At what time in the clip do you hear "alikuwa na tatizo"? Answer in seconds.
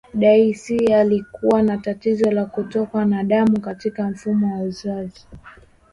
0.93-2.31